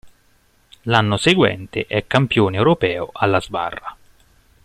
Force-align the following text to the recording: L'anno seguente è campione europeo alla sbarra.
L'anno 0.85 1.15
seguente 1.17 1.85
è 1.85 2.07
campione 2.07 2.57
europeo 2.57 3.11
alla 3.13 3.39
sbarra. 3.39 3.95